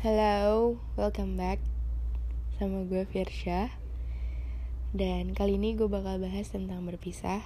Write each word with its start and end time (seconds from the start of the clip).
Hello, 0.00 0.80
welcome 0.96 1.36
back 1.36 1.60
sama 2.56 2.88
gue 2.88 3.04
Firsha 3.04 3.68
Dan 4.96 5.36
kali 5.36 5.60
ini 5.60 5.76
gue 5.76 5.92
bakal 5.92 6.16
bahas 6.16 6.48
tentang 6.48 6.88
berpisah 6.88 7.44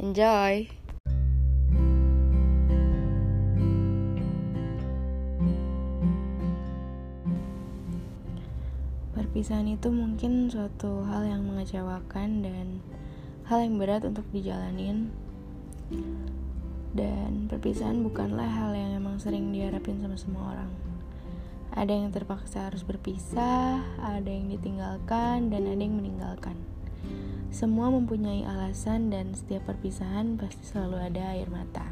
Enjoy! 0.00 0.72
Perpisahan 9.12 9.68
itu 9.68 9.92
mungkin 9.92 10.48
suatu 10.48 11.04
hal 11.04 11.28
yang 11.28 11.44
mengecewakan 11.44 12.40
dan 12.40 12.80
hal 13.44 13.60
yang 13.60 13.76
berat 13.76 14.08
untuk 14.08 14.24
dijalanin 14.32 15.12
dan 16.96 17.52
perpisahan 17.52 18.00
bukanlah 18.00 18.48
hal 18.48 18.72
yang 18.72 18.96
emang 18.96 19.20
sering 19.20 19.52
diharapin 19.52 20.00
sama 20.00 20.16
semua 20.16 20.56
orang. 20.56 20.89
Ada 21.70 21.92
yang 21.94 22.10
terpaksa 22.10 22.66
harus 22.66 22.82
berpisah, 22.82 23.82
ada 24.02 24.26
yang 24.26 24.50
ditinggalkan, 24.50 25.54
dan 25.54 25.70
ada 25.70 25.78
yang 25.78 25.98
meninggalkan. 25.98 26.58
Semua 27.50 27.90
mempunyai 27.90 28.46
alasan 28.46 29.10
dan 29.10 29.34
setiap 29.34 29.66
perpisahan 29.66 30.38
pasti 30.38 30.62
selalu 30.66 30.96
ada 30.98 31.34
air 31.34 31.50
mata. 31.50 31.86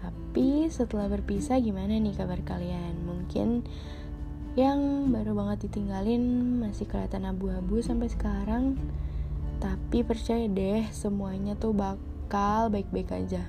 Tapi 0.00 0.68
setelah 0.68 1.08
berpisah 1.08 1.56
gimana 1.60 1.96
nih 1.96 2.16
kabar 2.16 2.40
kalian? 2.44 3.00
Mungkin 3.04 3.64
yang 4.56 5.12
baru 5.12 5.36
banget 5.36 5.68
ditinggalin 5.68 6.56
masih 6.60 6.88
kelihatan 6.88 7.28
abu-abu 7.28 7.80
sampai 7.84 8.08
sekarang. 8.08 8.76
Tapi 9.60 10.04
percaya 10.04 10.44
deh, 10.48 10.84
semuanya 10.92 11.56
tuh 11.56 11.72
bakal 11.72 12.68
baik-baik 12.68 13.12
aja 13.12 13.44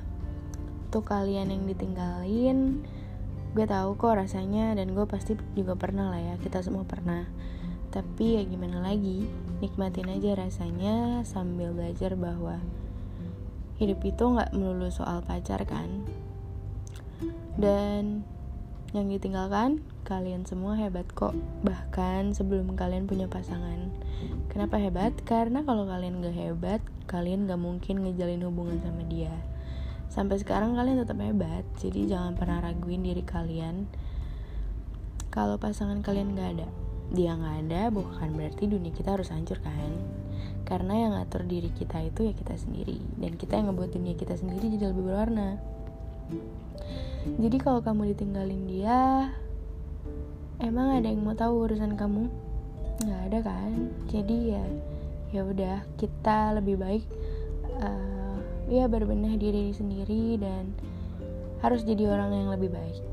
untuk 0.88 1.12
kalian 1.12 1.52
yang 1.52 1.64
ditinggalin 1.68 2.88
gue 3.54 3.66
tahu 3.66 3.96
kok 3.96 4.18
rasanya 4.18 4.76
dan 4.76 4.92
gue 4.92 5.06
pasti 5.08 5.36
juga 5.56 5.78
pernah 5.78 6.12
lah 6.12 6.22
ya 6.22 6.36
kita 6.42 6.60
semua 6.64 6.84
pernah. 6.84 7.24
Tapi 7.94 8.40
ya 8.40 8.44
gimana 8.44 8.84
lagi 8.84 9.28
nikmatin 9.64 10.12
aja 10.12 10.36
rasanya 10.36 11.24
sambil 11.24 11.72
belajar 11.72 12.14
bahwa 12.20 12.60
hidup 13.80 14.04
itu 14.04 14.24
nggak 14.24 14.52
melulu 14.52 14.92
soal 14.92 15.24
pacar 15.24 15.64
kan. 15.64 16.04
Dan 17.58 18.28
yang 18.96 19.08
ditinggalkan 19.12 19.84
kalian 20.04 20.44
semua 20.44 20.76
hebat 20.76 21.08
kok. 21.12 21.36
Bahkan 21.64 22.36
sebelum 22.36 22.76
kalian 22.76 23.08
punya 23.08 23.28
pasangan. 23.28 23.92
Kenapa 24.52 24.80
hebat? 24.80 25.14
Karena 25.24 25.62
kalau 25.62 25.86
kalian 25.86 26.24
gak 26.24 26.34
hebat 26.34 26.82
kalian 27.08 27.48
gak 27.48 27.62
mungkin 27.62 28.04
ngejalin 28.04 28.44
hubungan 28.44 28.84
sama 28.84 29.02
dia 29.08 29.32
sampai 30.08 30.40
sekarang 30.42 30.74
kalian 30.74 31.04
tetap 31.04 31.20
hebat 31.20 31.64
jadi 31.80 32.18
jangan 32.18 32.34
pernah 32.34 32.64
raguin 32.64 33.04
diri 33.06 33.22
kalian. 33.24 33.88
Kalau 35.28 35.62
pasangan 35.62 36.02
kalian 36.02 36.34
gak 36.34 36.50
ada 36.58 36.70
dia 37.08 37.40
nggak 37.40 37.56
ada 37.68 37.82
bukan 37.88 38.36
berarti 38.36 38.68
dunia 38.68 38.92
kita 38.92 39.16
harus 39.16 39.32
hancur 39.32 39.64
kan? 39.64 39.92
Karena 40.68 41.08
yang 41.08 41.12
ngatur 41.16 41.48
diri 41.48 41.72
kita 41.72 42.04
itu 42.04 42.28
ya 42.28 42.34
kita 42.36 42.60
sendiri 42.60 43.00
dan 43.16 43.40
kita 43.40 43.56
yang 43.56 43.72
ngebuat 43.72 43.96
dunia 43.96 44.16
kita 44.20 44.36
sendiri 44.36 44.76
jadi 44.76 44.92
lebih 44.92 45.08
berwarna. 45.08 45.56
Jadi 47.40 47.58
kalau 47.64 47.80
kamu 47.80 48.12
ditinggalin 48.12 48.68
dia 48.68 49.32
emang 50.60 51.00
ada 51.00 51.08
yang 51.08 51.24
mau 51.24 51.36
tahu 51.36 51.72
urusan 51.72 51.96
kamu? 51.96 52.28
Nggak 53.08 53.22
ada 53.32 53.40
kan? 53.40 53.72
Jadi 54.12 54.38
ya 54.52 54.66
ya 55.32 55.48
udah 55.48 55.88
kita 55.96 56.60
lebih 56.60 56.76
baik 56.80 57.04
ya 58.68 58.92
berbenah 58.92 59.40
diri 59.40 59.72
sendiri 59.72 60.36
dan 60.40 60.76
harus 61.64 61.88
jadi 61.88 62.12
orang 62.12 62.32
yang 62.36 62.50
lebih 62.52 62.70
baik. 62.72 63.04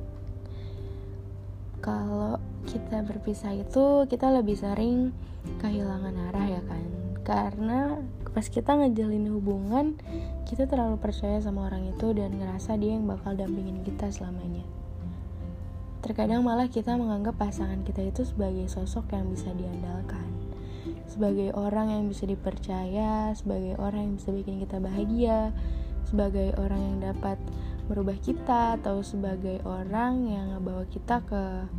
Kalau 1.80 2.42
kita 2.66 3.04
berpisah 3.06 3.54
itu 3.54 4.08
kita 4.10 4.32
lebih 4.34 4.58
sering 4.58 5.14
kehilangan 5.62 6.14
arah 6.32 6.46
ya 6.58 6.62
kan? 6.64 6.84
Karena 7.24 8.02
pas 8.34 8.50
kita 8.50 8.74
ngejalin 8.74 9.30
hubungan 9.30 9.94
kita 10.44 10.66
terlalu 10.66 10.98
percaya 10.98 11.38
sama 11.38 11.70
orang 11.70 11.86
itu 11.86 12.10
dan 12.12 12.34
ngerasa 12.34 12.74
dia 12.74 12.98
yang 12.98 13.06
bakal 13.06 13.38
dampingin 13.38 13.80
kita 13.86 14.10
selamanya. 14.10 14.66
Terkadang 16.02 16.44
malah 16.44 16.68
kita 16.68 16.98
menganggap 16.98 17.38
pasangan 17.40 17.80
kita 17.86 18.04
itu 18.04 18.26
sebagai 18.28 18.68
sosok 18.68 19.16
yang 19.16 19.30
bisa 19.32 19.48
diandalkan 19.56 20.33
sebagai 21.14 21.54
orang 21.54 21.94
yang 21.94 22.10
bisa 22.10 22.26
dipercaya, 22.26 23.30
sebagai 23.38 23.78
orang 23.78 24.10
yang 24.10 24.14
bisa 24.18 24.34
bikin 24.34 24.58
kita 24.58 24.82
bahagia, 24.82 25.54
sebagai 26.10 26.50
orang 26.58 26.80
yang 26.82 26.96
dapat 27.14 27.38
merubah 27.86 28.18
kita 28.18 28.82
atau 28.82 28.98
sebagai 29.06 29.62
orang 29.62 30.26
yang 30.26 30.58
ngebawa 30.58 30.82
kita 30.90 31.22
ke 31.22 31.70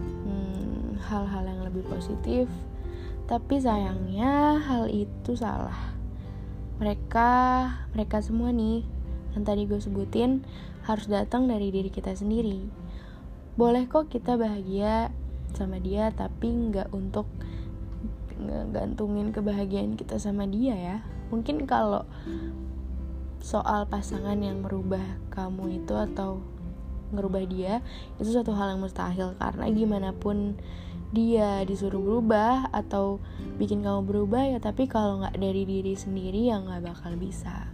hmm, 0.00 0.96
hal-hal 0.96 1.44
hmm, 1.44 1.50
yang 1.52 1.60
lebih 1.68 1.84
positif. 1.92 2.48
Tapi 3.28 3.60
sayangnya 3.60 4.56
hal 4.64 4.88
itu 4.88 5.36
salah. 5.36 5.92
Mereka, 6.80 7.30
mereka 7.92 8.24
semua 8.24 8.48
nih 8.48 8.80
yang 9.36 9.44
tadi 9.44 9.68
gue 9.68 9.78
sebutin 9.78 10.40
harus 10.88 11.04
datang 11.04 11.44
dari 11.44 11.68
diri 11.68 11.92
kita 11.92 12.16
sendiri. 12.16 12.64
Boleh 13.60 13.84
kok 13.84 14.08
kita 14.08 14.40
bahagia 14.40 15.12
sama 15.52 15.76
dia, 15.76 16.08
tapi 16.16 16.48
nggak 16.48 16.90
untuk 16.96 17.28
ngegantungin 18.40 19.30
kebahagiaan 19.30 19.94
kita 19.94 20.16
sama 20.16 20.48
dia 20.48 20.74
ya. 20.74 20.96
Mungkin 21.28 21.68
kalau 21.68 22.08
soal 23.40 23.88
pasangan 23.88 24.36
yang 24.40 24.60
merubah 24.60 25.02
kamu 25.32 25.80
itu 25.80 25.96
atau 25.96 26.44
ngerubah 27.10 27.42
dia 27.50 27.82
itu 28.20 28.30
suatu 28.32 28.56
hal 28.56 28.76
yang 28.76 28.82
mustahil. 28.82 29.36
Karena 29.36 29.68
gimana 29.70 30.10
pun 30.16 30.58
dia 31.10 31.66
disuruh 31.66 31.98
berubah 31.98 32.70
atau 32.70 33.18
bikin 33.58 33.82
kamu 33.82 34.06
berubah 34.06 34.46
ya 34.46 34.58
tapi 34.62 34.86
kalau 34.86 35.18
nggak 35.18 35.42
dari 35.42 35.66
diri 35.66 35.98
sendiri 35.98 36.50
ya 36.50 36.62
nggak 36.62 36.86
bakal 36.86 37.12
bisa. 37.18 37.66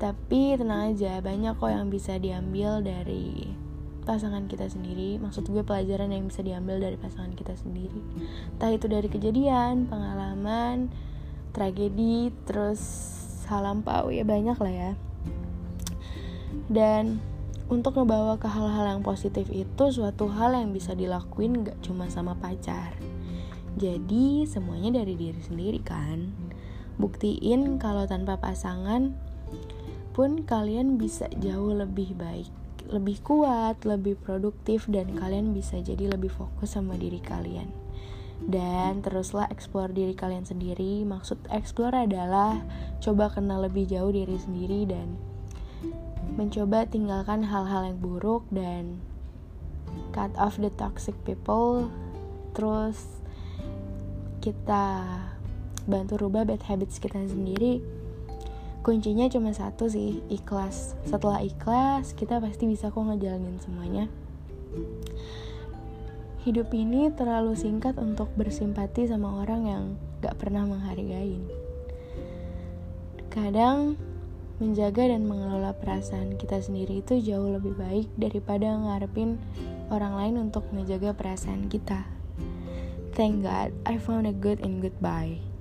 Tapi 0.00 0.58
tenang 0.58 0.96
aja 0.96 1.22
banyak 1.22 1.54
kok 1.60 1.70
yang 1.70 1.86
bisa 1.86 2.18
diambil 2.18 2.82
dari 2.82 3.54
pasangan 4.02 4.50
kita 4.50 4.66
sendiri. 4.68 5.18
Maksud 5.22 5.46
gue 5.48 5.62
pelajaran 5.62 6.10
yang 6.10 6.26
bisa 6.26 6.42
diambil 6.42 6.82
dari 6.82 6.98
pasangan 6.98 7.32
kita 7.32 7.54
sendiri. 7.54 8.02
Entah 8.58 8.70
itu 8.74 8.86
dari 8.90 9.08
kejadian 9.08 9.86
pengalaman 9.86 10.90
tragedi 11.54 12.32
terus 12.44 12.80
hal 13.46 13.64
lampau 13.66 14.10
ya 14.10 14.26
banyak 14.26 14.58
lah 14.58 14.72
ya. 14.72 14.92
Dan 16.68 17.22
untuk 17.72 17.96
ngebawa 17.96 18.36
ke 18.36 18.48
hal-hal 18.48 18.96
yang 18.96 19.02
positif 19.04 19.48
itu 19.48 19.84
suatu 19.88 20.28
hal 20.28 20.52
yang 20.52 20.76
bisa 20.76 20.92
dilakuin 20.92 21.64
gak 21.64 21.80
cuma 21.80 22.08
sama 22.12 22.36
pacar. 22.36 22.96
Jadi 23.80 24.44
semuanya 24.44 25.00
dari 25.00 25.16
diri 25.16 25.40
sendiri 25.40 25.80
kan. 25.80 26.28
Buktiin 27.00 27.80
kalau 27.80 28.04
tanpa 28.04 28.36
pasangan 28.36 29.16
pun 30.12 30.44
kalian 30.44 31.00
bisa 31.00 31.24
jauh 31.40 31.72
lebih 31.72 32.12
baik 32.12 32.61
lebih 32.92 33.24
kuat, 33.24 33.82
lebih 33.88 34.20
produktif 34.20 34.84
dan 34.86 35.16
kalian 35.16 35.56
bisa 35.56 35.80
jadi 35.80 36.12
lebih 36.12 36.28
fokus 36.28 36.76
sama 36.76 36.94
diri 37.00 37.18
kalian. 37.18 37.72
Dan 38.42 39.00
teruslah 39.00 39.48
explore 39.48 39.90
diri 39.90 40.12
kalian 40.12 40.44
sendiri. 40.44 41.02
Maksud 41.08 41.48
explore 41.48 42.04
adalah 42.04 42.60
coba 43.00 43.32
kenal 43.32 43.64
lebih 43.64 43.88
jauh 43.88 44.12
diri 44.12 44.36
sendiri 44.36 44.84
dan 44.84 45.16
mencoba 46.36 46.84
tinggalkan 46.86 47.46
hal-hal 47.48 47.88
yang 47.88 47.98
buruk 47.98 48.44
dan 48.52 49.00
cut 50.12 50.32
off 50.36 50.60
the 50.60 50.70
toxic 50.76 51.16
people. 51.24 51.88
Terus 52.52 53.24
kita 54.42 55.06
bantu 55.86 56.18
rubah 56.18 56.46
bad 56.46 56.62
habits 56.66 56.98
kita 56.98 57.18
sendiri 57.26 58.01
kuncinya 58.82 59.30
cuma 59.30 59.54
satu 59.54 59.86
sih 59.86 60.18
ikhlas 60.26 60.98
setelah 61.06 61.38
ikhlas 61.42 62.18
kita 62.18 62.42
pasti 62.42 62.66
bisa 62.66 62.90
kok 62.90 63.02
ngejalanin 63.02 63.58
semuanya 63.62 64.10
hidup 66.42 66.74
ini 66.74 67.14
terlalu 67.14 67.54
singkat 67.54 67.94
untuk 68.02 68.26
bersimpati 68.34 69.06
sama 69.06 69.42
orang 69.42 69.62
yang 69.66 69.84
gak 70.18 70.34
pernah 70.42 70.66
menghargain 70.66 71.46
kadang 73.30 73.94
menjaga 74.62 75.10
dan 75.10 75.26
mengelola 75.26 75.74
perasaan 75.74 76.38
kita 76.38 76.62
sendiri 76.62 77.02
itu 77.02 77.18
jauh 77.18 77.50
lebih 77.50 77.74
baik 77.74 78.06
daripada 78.14 78.70
ngarepin 78.70 79.42
orang 79.90 80.14
lain 80.14 80.34
untuk 80.48 80.62
menjaga 80.70 81.10
perasaan 81.10 81.66
kita. 81.66 82.06
Thank 83.12 83.42
God, 83.44 83.74
I 83.84 83.98
found 83.98 84.30
a 84.30 84.32
good 84.32 84.62
in 84.62 84.78
goodbye. 84.78 85.51